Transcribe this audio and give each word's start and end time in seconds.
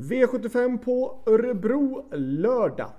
V75 0.00 0.78
på 0.78 1.18
Örebro 1.26 2.08
lördag. 2.12 2.90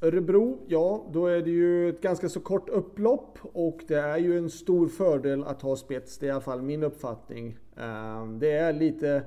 Örebro, 0.00 0.58
ja 0.66 1.06
då 1.12 1.26
är 1.26 1.42
det 1.42 1.50
ju 1.50 1.88
ett 1.88 2.00
ganska 2.00 2.28
så 2.28 2.40
kort 2.40 2.68
upplopp 2.68 3.38
och 3.42 3.80
det 3.88 3.94
är 3.94 4.16
ju 4.16 4.38
en 4.38 4.50
stor 4.50 4.88
fördel 4.88 5.44
att 5.44 5.62
ha 5.62 5.76
spets. 5.76 6.18
Det 6.18 6.26
är 6.26 6.28
i 6.28 6.30
alla 6.30 6.40
fall 6.40 6.62
min 6.62 6.82
uppfattning. 6.82 7.58
Ehm, 7.76 8.38
det 8.38 8.50
är 8.50 8.72
lite... 8.72 9.22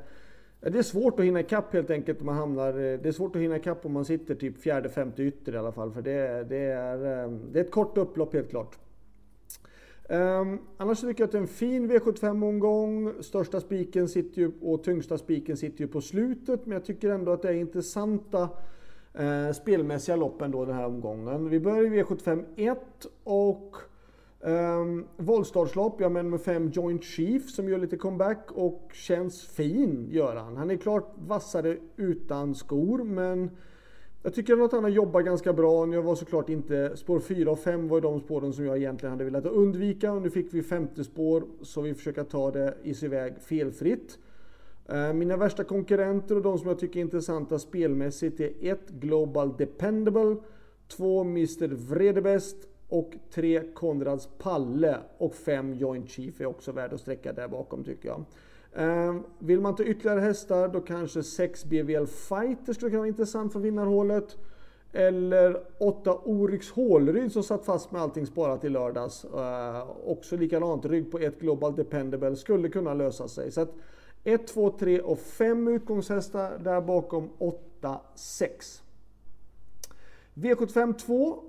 Det 0.60 0.78
är 0.78 0.84
svårt 0.84 1.20
att 1.20 1.26
hinna 1.26 1.40
ikapp 1.40 1.74
helt 1.74 1.90
enkelt 1.90 2.20
om 2.20 2.26
man 2.26 2.36
hamnar... 2.36 2.70
Eh, 2.70 3.00
det 3.00 3.06
är 3.06 3.12
svårt 3.12 3.36
att 3.36 3.42
hinna 3.42 3.58
ikapp 3.58 3.86
om 3.86 3.94
man 3.94 4.06
sitter 4.06 4.36
typ 4.36 4.62
fjärde, 4.62 4.90
femte 4.90 5.24
ytter 5.24 5.56
i 5.56 5.58
alla 5.58 5.72
fall. 5.72 5.92
För 5.92 6.02
det, 6.02 6.44
det, 6.44 6.58
är, 6.58 7.24
ehm, 7.24 7.42
det 7.52 7.60
är 7.60 7.64
ett 7.64 7.72
kort 7.72 7.98
upplopp 7.98 8.34
helt 8.34 8.50
klart. 8.50 8.78
Um, 10.12 10.60
annars 10.78 11.02
tycker 11.02 11.22
jag 11.22 11.28
att 11.28 11.32
det 11.32 11.38
är 11.38 11.42
en 11.42 11.48
fin 11.48 11.92
V75-omgång. 11.92 13.14
Största 13.24 13.62
spiken 13.62 14.08
sitter 14.08 14.42
ju, 14.42 14.52
och 14.62 14.84
tyngsta 14.84 15.18
spiken 15.18 15.58
sitter 15.58 15.82
ju 15.82 15.88
på 15.88 16.02
slutet. 16.02 16.66
Men 16.66 16.74
jag 16.74 16.86
tycker 16.86 17.10
ändå 17.10 17.32
att 17.32 17.42
det 17.42 17.50
är 17.50 17.54
intressanta 17.54 18.50
uh, 19.20 19.52
spelmässiga 19.54 20.16
lopp 20.16 20.42
ändå 20.42 20.66
den 20.66 20.76
här 20.76 20.86
omgången. 20.86 21.50
Vi 21.50 21.60
börjar 21.60 21.84
i 21.84 22.04
V75 22.04 22.46
1 22.56 22.78
och 23.24 23.76
ehm, 24.44 24.80
um, 24.80 25.08
voltstartslopp. 25.18 26.02
Jag 26.02 26.12
menar 26.12 26.30
med 26.30 26.42
5 26.42 26.70
Joint 26.70 27.04
Chief 27.04 27.50
som 27.50 27.70
gör 27.70 27.78
lite 27.78 27.98
comeback 27.98 28.52
och 28.52 28.92
känns 28.94 29.42
fin 29.42 30.08
gör 30.12 30.36
han. 30.36 30.58
Han 30.58 30.72
är 30.72 30.78
klart 30.78 31.14
vassare 31.28 31.78
utan 31.96 32.56
skor 32.56 33.04
men 33.04 33.50
jag 34.24 34.34
tycker 34.34 34.66
att 34.66 34.72
han 34.72 34.84
har 34.84 34.92
jobbat 34.92 35.26
ganska 35.26 35.54
bra. 35.54 35.86
Nu 35.86 36.02
var 36.02 36.16
såklart 36.16 36.50
inte... 36.50 36.98
Spår 36.98 37.20
4 37.20 37.52
och 37.52 37.60
5 37.60 37.88
var 37.88 38.02
de 38.02 38.20
spåren 38.20 38.54
som 38.54 38.66
jag 38.66 38.78
egentligen 38.78 39.12
hade 39.12 39.24
velat 39.24 39.46
undvika. 39.46 40.12
Och 40.14 40.22
nu 40.22 40.30
fick 40.30 40.54
vi 40.54 40.64
femte 40.64 41.04
spår 41.04 41.44
så 41.62 41.82
vi 41.82 41.94
försöker 41.94 42.24
ta 42.24 42.52
det 42.52 42.74
i 42.84 42.94
sig 42.94 43.10
väg 43.10 43.42
felfritt. 43.42 44.18
Eh, 44.90 45.14
mina 45.14 45.38
värsta 45.38 45.64
konkurrenter 45.64 46.36
och 46.36 46.42
de 46.42 46.58
som 46.58 46.68
jag 46.68 46.80
tycker 46.80 47.00
är 47.00 47.02
intressanta 47.02 47.60
spelmässigt 47.60 48.40
är 48.40 48.52
1 48.62 48.90
Global 48.90 49.58
Dependable, 49.58 50.36
2 50.88 51.22
Mr 51.22 51.68
Vredebest 51.68 52.58
och 52.90 53.14
3 53.34 53.62
Konrads 53.74 54.30
Palle 54.38 54.98
och 55.18 55.36
5 55.36 55.74
Joint 55.74 56.10
Chief 56.10 56.42
är 56.42 56.46
också 56.46 56.72
värd 56.72 56.94
att 56.94 57.00
sträcka 57.00 57.34
där 57.34 57.48
bakom 57.48 57.84
tycker 57.84 58.10
jag. 58.10 58.26
Ehm, 58.76 59.24
vill 59.40 59.62
man 59.62 59.76
ta 59.76 59.84
ytterligare 59.84 60.20
hästar 60.20 60.68
då 60.68 60.82
kanske 60.82 61.24
6 61.24 61.66
BVL 61.66 62.06
Fighter 62.06 62.74
skulle 62.74 62.90
kunna 62.90 63.00
vara 63.00 63.08
intressant 63.08 63.54
för 63.54 63.60
vinnarhålet. 63.60 64.38
Eller 64.94 65.64
8 65.78 66.20
Oryx 66.24 66.72
Hålryd 66.72 67.32
som 67.32 67.44
satt 67.44 67.66
fast 67.66 67.92
med 67.92 68.02
allting 68.02 68.26
sparat 68.26 68.64
i 68.64 68.70
lördags. 68.70 69.26
Ehm, 69.26 69.88
också 70.06 70.38
likadant, 70.38 70.86
rygg 70.86 71.12
på 71.12 71.20
ett 71.20 71.40
Global 71.40 71.76
Dependable 71.76 72.36
skulle 72.36 72.70
kunna 72.70 72.94
lösa 72.94 73.28
sig. 73.28 73.52
Så 73.52 73.62
att 73.62 73.74
1, 74.24 74.48
2, 74.48 74.70
3 74.80 75.02
och 75.02 75.20
5 75.20 75.68
utgångshästar 75.68 76.60
där 76.60 76.82
bakom 76.82 77.30
8, 77.38 78.00
6. 78.16 78.84
V75 80.34 80.94
2. 80.94 81.44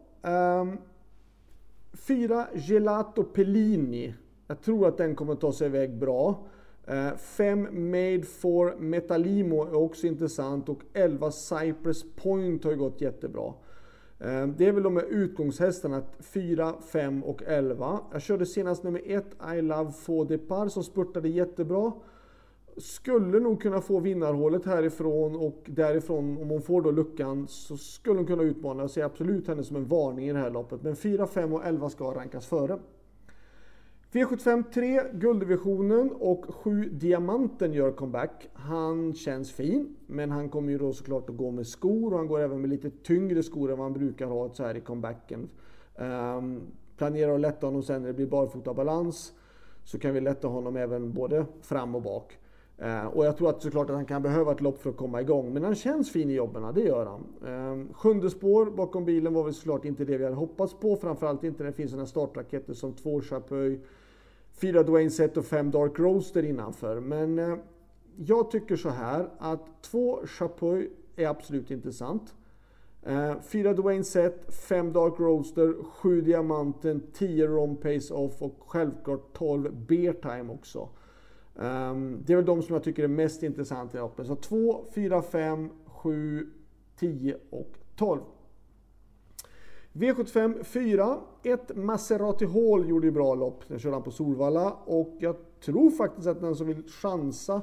4 1.92 2.46
Gelato 2.54 3.24
Pellini. 3.24 4.14
Jag 4.46 4.60
tror 4.60 4.88
att 4.88 4.96
den 4.96 5.14
kommer 5.14 5.34
ta 5.34 5.52
sig 5.52 5.66
iväg 5.66 5.98
bra. 5.98 6.46
Eh, 6.86 7.16
5 7.16 7.90
Made 7.90 8.22
for 8.22 8.74
Metalimo 8.78 9.64
är 9.64 9.74
också 9.74 10.06
intressant 10.06 10.68
och 10.68 10.82
11 10.92 11.30
Cypress 11.30 12.04
Point 12.16 12.64
har 12.64 12.70
ju 12.70 12.76
gått 12.76 13.00
jättebra. 13.00 13.54
Eh, 14.18 14.46
det 14.46 14.66
är 14.66 14.72
väl 14.72 14.82
de 14.82 14.96
här 14.96 15.06
utgångshästarna 15.08 16.02
4, 16.20 16.74
5 16.92 17.24
och 17.24 17.42
11. 17.42 18.00
Jag 18.12 18.22
körde 18.22 18.46
senast 18.46 18.82
nummer 18.82 19.02
1 19.04 19.24
I 19.56 19.62
Love 19.62 19.92
Fodepar 19.92 20.68
som 20.68 20.84
spurtade 20.84 21.28
jättebra. 21.28 21.92
Skulle 22.76 23.40
nog 23.40 23.62
kunna 23.62 23.80
få 23.80 24.00
vinnarhålet 24.00 24.66
härifrån 24.66 25.36
och 25.36 25.62
därifrån 25.66 26.38
om 26.42 26.50
hon 26.50 26.62
får 26.62 26.82
då 26.82 26.90
luckan 26.90 27.48
så 27.48 27.76
skulle 27.76 28.16
hon 28.16 28.26
kunna 28.26 28.42
utmana. 28.42 28.82
Jag 28.82 28.90
ser 28.90 29.04
absolut 29.04 29.48
henne 29.48 29.64
som 29.64 29.76
en 29.76 29.86
varning 29.86 30.28
i 30.28 30.32
det 30.32 30.38
här 30.38 30.50
loppet. 30.50 30.82
Men 30.82 30.96
4, 30.96 31.26
5 31.26 31.52
och 31.52 31.66
11 31.66 31.90
ska 31.90 32.04
rankas 32.04 32.46
före. 32.46 32.78
V75 34.12 34.64
3, 34.74 35.00
gulddivisionen 35.12 36.12
och 36.12 36.54
7 36.54 36.88
diamanten 36.92 37.72
gör 37.72 37.92
comeback. 37.92 38.48
Han 38.52 39.14
känns 39.14 39.52
fin, 39.52 39.96
men 40.06 40.30
han 40.30 40.48
kommer 40.48 40.72
ju 40.72 40.78
då 40.78 40.92
såklart 40.92 41.30
att 41.30 41.36
gå 41.36 41.50
med 41.50 41.66
skor 41.66 42.12
och 42.12 42.18
han 42.18 42.28
går 42.28 42.40
även 42.40 42.60
med 42.60 42.70
lite 42.70 42.90
tyngre 42.90 43.42
skor 43.42 43.70
än 43.70 43.78
vad 43.78 43.84
han 43.84 43.92
brukar 43.92 44.26
ha 44.26 44.54
så 44.54 44.64
här 44.64 44.76
i 44.76 44.80
comebacken. 44.80 45.48
Um, 45.96 46.60
planerar 46.96 47.34
att 47.34 47.40
lätta 47.40 47.66
honom 47.66 47.82
sen 47.82 48.02
när 48.02 48.08
det 48.08 48.14
blir 48.14 48.26
barfota 48.26 48.74
balans 48.74 49.32
så 49.84 49.98
kan 49.98 50.14
vi 50.14 50.20
lätta 50.20 50.48
honom 50.48 50.76
även 50.76 51.12
både 51.12 51.46
fram 51.62 51.94
och 51.94 52.02
bak. 52.02 52.38
Uh, 52.82 53.06
och 53.06 53.26
jag 53.26 53.36
tror 53.36 53.50
att 53.50 53.62
såklart 53.62 53.90
att 53.90 53.96
han 53.96 54.06
kan 54.06 54.22
behöva 54.22 54.52
ett 54.52 54.60
lopp 54.60 54.82
för 54.82 54.90
att 54.90 54.96
komma 54.96 55.20
igång, 55.20 55.52
men 55.52 55.64
han 55.64 55.74
känns 55.74 56.12
fin 56.12 56.30
i 56.30 56.34
jobben, 56.34 56.74
det 56.74 56.80
gör 56.80 57.06
han. 57.06 57.52
Um, 57.54 57.94
sjunde 57.94 58.30
spår 58.30 58.66
bakom 58.66 59.04
bilen 59.04 59.34
var 59.34 59.44
väl 59.44 59.54
såklart 59.54 59.84
inte 59.84 60.04
det 60.04 60.18
vi 60.18 60.24
hade 60.24 60.36
hoppats 60.36 60.74
på, 60.74 60.96
framförallt 60.96 61.44
inte 61.44 61.62
när 61.62 61.70
det 61.70 61.76
finns 61.76 61.90
sådana 61.90 62.06
startraketer 62.06 62.74
som 62.74 62.92
två 62.92 63.20
Chapuis 63.20 63.80
fyra 64.52 64.82
Dwayne 64.82 65.10
Set 65.10 65.36
och 65.36 65.44
fem 65.44 65.70
Dark 65.70 65.98
Roaster 65.98 66.42
innanför. 66.42 67.00
Men 67.00 67.38
eh, 67.38 67.56
jag 68.16 68.50
tycker 68.50 68.76
så 68.76 68.88
här 68.88 69.28
att 69.38 69.82
två 69.82 70.20
Chapuis 70.26 70.88
är 71.16 71.26
absolut 71.26 71.70
intressant. 71.70 72.34
Eh, 73.02 73.40
fyra 73.40 73.72
Dwayne 73.72 74.04
Set, 74.04 74.54
fem 74.54 74.92
Dark 74.92 75.14
Roaster, 75.18 75.74
sju 75.84 76.20
Diamanten, 76.20 77.02
tio 77.12 77.46
Rom 77.46 77.76
Pace 77.76 78.14
Off 78.14 78.42
och 78.42 78.56
självklart 78.66 79.32
12 79.32 79.74
Beer 79.86 80.12
Time 80.12 80.52
också. 80.52 80.88
Um, 81.54 82.22
det 82.26 82.32
är 82.32 82.36
väl 82.36 82.44
de 82.44 82.62
som 82.62 82.74
jag 82.74 82.84
tycker 82.84 83.04
är 83.04 83.08
mest 83.08 83.42
intressanta 83.42 83.98
i 83.98 84.00
loppet. 84.00 84.26
Så 84.26 84.36
2, 84.36 84.84
4, 84.94 85.22
5, 85.22 85.70
7, 85.86 86.50
10 86.96 87.36
och 87.50 87.78
12. 87.96 88.20
V75 89.92 90.62
4. 90.64 91.18
Ett 91.42 91.76
Maserati 91.76 92.44
Hall 92.44 92.88
gjorde 92.88 93.06
ju 93.06 93.10
bra 93.10 93.34
lopp. 93.34 93.68
Den 93.68 93.78
körde 93.78 93.96
han 93.96 94.02
på 94.02 94.10
Solvalla. 94.10 94.72
Och 94.84 95.16
jag 95.18 95.36
tror 95.64 95.90
faktiskt 95.90 96.26
att 96.26 96.40
den 96.40 96.56
som 96.56 96.66
vill 96.66 96.82
chansa 96.88 97.62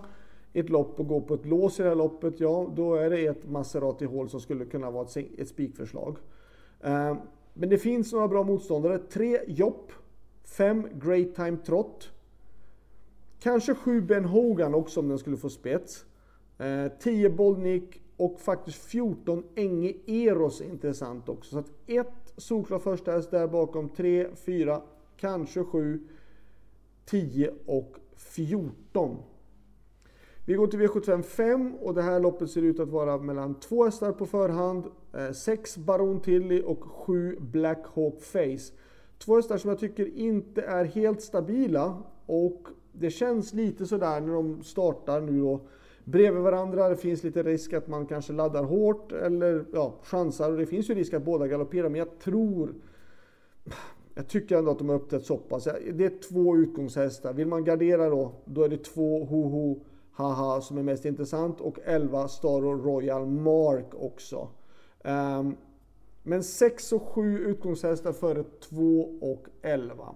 ett 0.53 0.69
lopp 0.69 0.99
och 0.99 1.07
gå 1.07 1.21
på 1.21 1.33
ett 1.33 1.45
lås 1.45 1.79
i 1.79 1.83
det 1.83 1.89
här 1.89 1.95
loppet, 1.95 2.39
ja 2.39 2.71
då 2.75 2.95
är 2.95 3.09
det 3.09 3.25
ett 3.25 3.49
Maserati 3.49 4.05
Hall 4.05 4.29
som 4.29 4.39
skulle 4.39 4.65
kunna 4.65 4.91
vara 4.91 5.07
ett, 5.37 5.47
spikförslag. 5.47 6.17
Eh, 6.81 7.17
men 7.53 7.69
det 7.69 7.77
finns 7.77 8.13
några 8.13 8.27
bra 8.27 8.43
motståndare. 8.43 8.97
Tre 8.97 9.39
Jopp. 9.47 9.91
Fem 10.43 10.87
Great 10.93 11.35
Time 11.35 11.57
Trot. 11.57 12.11
Kanske 13.39 13.75
sju 13.75 14.01
Ben 14.01 14.25
Hogan 14.25 14.75
också 14.75 14.99
om 14.99 15.07
den 15.07 15.17
skulle 15.17 15.37
få 15.37 15.49
spets. 15.49 16.05
10 16.99 17.27
eh, 17.27 17.35
Bollnick 17.35 18.01
och 18.17 18.39
faktiskt 18.39 18.83
14 18.83 19.43
Enge 19.55 19.93
Eros 20.05 20.61
är 20.61 20.65
intressant 20.65 21.29
också. 21.29 21.51
Så 21.51 21.59
att 21.59 21.71
ett 21.87 22.33
solklart 22.37 22.83
första 22.83 23.11
häst 23.11 23.31
där 23.31 23.47
bakom, 23.47 23.89
3, 23.89 24.27
4, 24.35 24.81
kanske 25.17 25.63
7, 25.63 25.99
10 27.05 27.53
och 27.65 27.95
14. 28.15 29.17
Vi 30.45 30.53
går 30.53 30.67
till 30.67 30.79
V75 30.79 31.21
5 31.21 31.75
och 31.75 31.93
det 31.93 32.01
här 32.01 32.19
loppet 32.19 32.51
ser 32.51 32.61
ut 32.61 32.79
att 32.79 32.89
vara 32.89 33.17
mellan 33.17 33.59
två 33.59 33.85
hästar 33.85 34.11
på 34.11 34.25
förhand. 34.25 34.85
Eh, 35.13 35.31
6 35.31 35.77
Baron 35.77 36.19
Tilly 36.19 36.61
och 36.61 36.83
7 36.83 37.37
Black 37.39 37.85
Hawk 37.93 38.21
Face. 38.21 38.73
Två 39.17 39.35
hästar 39.35 39.57
som 39.57 39.69
jag 39.69 39.79
tycker 39.79 40.17
inte 40.17 40.61
är 40.61 40.85
helt 40.85 41.21
stabila 41.21 42.03
och 42.25 42.67
det 42.91 43.09
känns 43.09 43.53
lite 43.53 43.85
sådär 43.85 44.21
när 44.21 44.33
de 44.33 44.63
startar 44.63 45.21
nu 45.21 45.39
då 45.39 45.61
bredvid 46.07 46.43
varandra. 46.43 46.89
Det 46.89 46.95
finns 46.95 47.23
lite 47.23 47.43
risk 47.43 47.73
att 47.73 47.87
man 47.87 48.05
kanske 48.05 48.33
laddar 48.33 48.63
hårt 48.63 49.11
eller 49.11 49.65
ja, 49.73 49.93
chansar. 50.03 50.51
Och 50.51 50.57
det 50.57 50.65
finns 50.65 50.89
ju 50.89 50.95
risk 50.95 51.13
att 51.13 51.25
båda 51.25 51.47
galopperar, 51.47 51.89
men 51.89 51.99
jag 51.99 52.19
tror... 52.19 52.73
Jag 54.15 54.27
tycker 54.27 54.57
ändå 54.57 54.71
att 54.71 54.77
de 54.77 54.89
har 54.89 54.95
uppträtt 54.95 55.25
så 55.25 55.37
pass. 55.37 55.63
Det 55.93 56.05
är 56.05 56.29
två 56.29 56.57
utgångshästar. 56.57 57.33
Vill 57.33 57.47
man 57.47 57.63
gardera 57.63 58.09
då, 58.09 58.31
då 58.45 58.63
är 58.63 58.69
det 58.69 58.83
två 58.83 59.25
Hoho 59.25 59.79
Haha 60.11 60.61
som 60.61 60.77
är 60.77 60.83
mest 60.83 61.05
intressant 61.05 61.61
och 61.61 61.79
11 61.85 62.27
Star 62.27 62.61
Royal 62.61 63.25
Mark 63.25 63.93
också. 63.93 64.49
Um, 65.03 65.57
men 66.23 66.43
6 66.43 66.93
och 66.93 67.01
7 67.01 67.39
utgångshästar 67.39 68.13
före 68.13 68.43
2 68.43 69.01
och 69.21 69.47
11. 69.61 70.15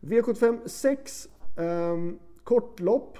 V75 0.00 0.58
6. 0.66 1.28
Um, 1.56 2.18
kortlopp. 2.44 3.18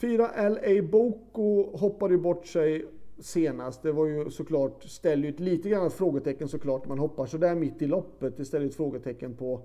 Fyra 0.00 0.48
LA 0.48 0.82
Boko 0.82 1.76
hoppade 1.76 2.14
ju 2.14 2.20
bort 2.20 2.46
sig 2.46 2.86
senast. 3.18 3.82
Det 3.82 3.92
var 3.92 4.06
ju 4.06 4.30
såklart, 4.30 4.82
ställer 4.82 5.22
ju 5.22 5.34
ett 5.34 5.40
lite 5.40 5.68
grann 5.68 5.86
ett 5.86 5.92
frågetecken 5.92 6.48
såklart. 6.48 6.88
Man 6.88 6.98
hoppar 6.98 7.26
sådär 7.26 7.54
mitt 7.54 7.82
i 7.82 7.86
loppet. 7.86 8.36
Det 8.36 8.44
ställer 8.44 8.66
ett 8.66 8.74
frågetecken 8.74 9.36
på, 9.36 9.60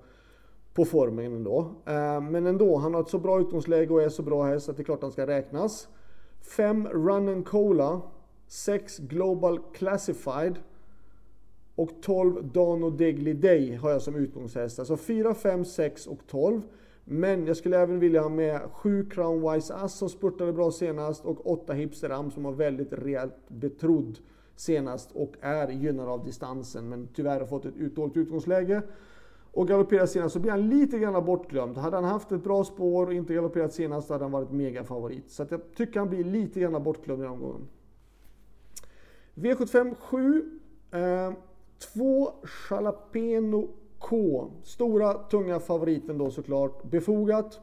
på 0.74 0.86
formen 0.86 1.34
ändå. 1.34 1.60
Eh, 1.86 2.22
men 2.22 2.46
ändå, 2.46 2.78
han 2.78 2.94
har 2.94 3.02
ett 3.02 3.10
så 3.10 3.20
bra 3.20 3.42
utgångsläge 3.42 3.94
och 3.94 4.02
är 4.02 4.10
så 4.10 4.24
bra 4.24 4.44
häst 4.44 4.70
att 4.70 4.78
det 4.78 4.82
är 4.82 4.86
klart 4.86 5.02
han 5.02 5.12
ska 5.12 5.28
räknas. 5.28 5.88
5 6.42 6.88
Run 6.88 7.30
and 7.30 7.46
Cola. 7.46 8.02
6 8.48 8.98
Global 8.98 9.60
Classified. 9.74 10.56
Och 11.76 11.90
12 12.02 12.52
Dano 12.52 12.90
Degli 12.90 13.34
Day 13.34 13.76
har 13.76 13.92
jag 13.92 14.02
som 14.02 14.16
utgångshäst. 14.16 14.80
Alltså 14.80 14.98
4, 14.98 15.34
5, 15.34 15.66
6 15.66 16.08
och 16.08 16.20
12. 16.28 16.62
Men 17.08 17.48
jag 17.48 17.58
skulle 17.58 17.78
även 17.78 18.00
vilja 18.00 18.22
ha 18.22 18.30
med 18.30 18.62
7 18.72 19.10
Crown 19.10 19.52
Wise 19.52 19.74
Ass 19.74 19.98
som 19.98 20.10
spurtade 20.10 20.54
bra 20.54 20.72
senast 20.72 21.26
och 21.26 21.52
8 21.52 21.74
Hipster 21.74 22.10
Am 22.10 22.32
som 22.32 22.44
var 22.44 22.52
väldigt 22.52 22.94
rejält 22.94 23.36
betrodd 23.48 24.20
senast 24.56 25.12
och 25.12 25.34
är 25.42 25.68
gynnad 25.68 26.10
av 26.10 26.26
distansen 26.26 26.90
men 26.90 27.08
tyvärr 27.14 27.40
har 27.40 27.48
fått 27.48 27.66
ett 27.66 27.96
dåligt 27.96 28.18
utgångsläge. 28.18 28.82
Och 29.52 29.68
galopperat 29.68 30.10
senast 30.10 30.34
så 30.34 30.40
blir 30.40 30.52
han 30.52 30.70
lite 30.70 31.00
grann 31.00 31.26
bortglömd. 31.26 31.78
Hade 31.78 31.96
han 31.96 32.04
haft 32.04 32.32
ett 32.32 32.44
bra 32.44 32.64
spår 32.64 33.06
och 33.08 33.14
inte 33.14 33.34
galopperat 33.34 33.74
senast 33.74 34.10
hade 34.10 34.24
han 34.24 34.32
varit 34.32 34.52
mega 34.52 34.84
favorit. 34.84 35.32
Så 35.32 35.46
jag 35.50 35.62
tycker 35.76 36.00
han 36.00 36.10
blir 36.10 36.24
lite 36.24 36.60
grann 36.60 36.84
bortglömd 36.84 37.22
i 37.22 37.24
den 37.24 37.32
omgången. 37.32 37.68
V75 39.36 39.96
7. 40.00 40.60
Eh, 40.92 41.34
två 41.94 42.34
Jalapeno 42.70 43.70
K. 44.06 44.48
Stora 44.64 45.14
tunga 45.14 45.60
favoriten 45.60 46.18
då 46.18 46.30
såklart. 46.30 46.84
Befogat. 46.84 47.60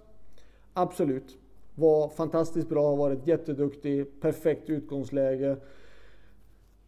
Absolut. 0.72 1.38
Var 1.74 2.08
fantastiskt 2.08 2.68
bra, 2.68 2.88
Har 2.88 2.96
varit 2.96 3.26
jätteduktig, 3.26 4.20
perfekt 4.20 4.70
utgångsläge. 4.70 5.56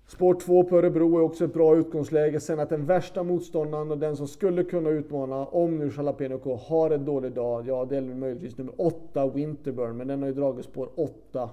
Spår 0.07 0.35
2 0.35 0.65
på 0.65 0.79
Örebro 0.79 1.19
är 1.19 1.23
också 1.23 1.45
ett 1.45 1.53
bra 1.53 1.77
utgångsläge. 1.77 2.41
Sen 2.41 2.61
att 2.61 2.69
den 2.69 2.87
värsta 2.87 3.23
motståndaren 3.23 3.91
och 3.91 3.99
den 3.99 4.17
som 4.17 4.29
skulle 4.29 4.65
kunna 4.65 4.91
utmana 4.91 5.47
om 5.47 5.79
nu 5.79 5.93
Jalapeno 5.97 6.39
K 6.39 6.57
har 6.57 6.91
en 6.91 7.05
dålig 7.05 7.33
dag, 7.33 7.69
ja 7.69 7.85
det 7.85 7.97
är 7.97 8.01
möjligtvis 8.01 8.59
nummer 8.59 8.75
8 8.77 9.27
Winterburn, 9.27 9.97
men 9.97 10.09
den 10.09 10.23
har 10.23 10.29
ju 10.29 10.35
dragit 10.35 10.65
spår 10.65 10.89
8. 10.95 11.51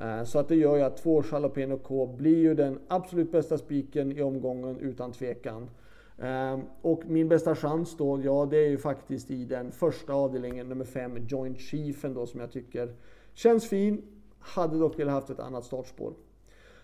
Eh, 0.00 0.24
så 0.24 0.38
att 0.38 0.48
det 0.48 0.56
gör 0.56 0.76
ju 0.76 0.82
att 0.82 0.96
2 0.96 1.22
Jalapeno 1.32 1.78
K 1.78 2.06
blir 2.06 2.36
ju 2.36 2.54
den 2.54 2.78
absolut 2.88 3.32
bästa 3.32 3.58
spiken 3.58 4.12
i 4.12 4.22
omgången 4.22 4.78
utan 4.78 5.12
tvekan. 5.12 5.68
Ehm, 6.18 6.60
och 6.82 7.06
min 7.06 7.28
bästa 7.28 7.54
chans 7.54 7.96
då, 7.96 8.20
ja 8.24 8.46
det 8.50 8.56
är 8.56 8.68
ju 8.68 8.78
faktiskt 8.78 9.30
i 9.30 9.44
den 9.44 9.72
första 9.72 10.12
avdelningen, 10.12 10.68
nummer 10.68 10.84
5, 10.84 11.16
Joint 11.28 11.60
Chiefen 11.60 12.14
då 12.14 12.26
som 12.26 12.40
jag 12.40 12.52
tycker 12.52 12.94
känns 13.34 13.68
fin. 13.68 14.02
Hade 14.38 14.78
dock 14.78 14.98
velat 14.98 15.14
haft 15.14 15.30
ett 15.30 15.40
annat 15.40 15.64
startspår. 15.64 16.14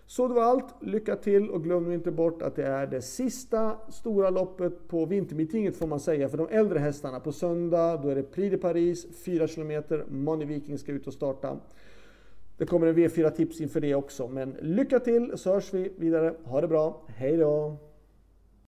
Så 0.05 0.27
det 0.27 0.33
var 0.33 0.43
allt. 0.43 0.75
Lycka 0.81 1.15
till 1.15 1.49
och 1.49 1.63
glöm 1.63 1.91
inte 1.91 2.11
bort 2.11 2.41
att 2.41 2.55
det 2.55 2.65
är 2.65 2.87
det 2.87 3.01
sista 3.01 3.77
stora 3.89 4.29
loppet 4.29 4.87
på 4.87 5.05
vintermeetinget 5.05 5.77
får 5.77 5.87
man 5.87 5.99
säga 5.99 6.29
för 6.29 6.37
de 6.37 6.47
äldre 6.47 6.79
hästarna. 6.79 7.19
På 7.19 7.31
söndag 7.31 7.97
då 7.97 8.09
är 8.09 8.15
det 8.15 8.23
Prix 8.23 8.51
de 8.51 8.57
Paris, 8.57 9.07
4 9.25 9.47
km. 9.47 9.83
Money 10.07 10.47
Viking 10.47 10.77
ska 10.77 10.91
ut 10.91 11.07
och 11.07 11.13
starta. 11.13 11.59
Det 12.57 12.65
kommer 12.65 12.87
en 12.87 12.95
V4 12.95 13.29
tips 13.29 13.61
inför 13.61 13.81
det 13.81 13.95
också. 13.95 14.27
Men 14.27 14.57
lycka 14.61 14.99
till 14.99 15.37
så 15.37 15.53
hörs 15.53 15.73
vi 15.73 15.93
vidare. 15.97 16.33
Ha 16.43 16.61
det 16.61 16.67
bra. 16.67 17.01
Hej 17.07 17.37
då! 17.37 17.77